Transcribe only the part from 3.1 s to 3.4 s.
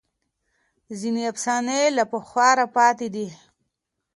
دي.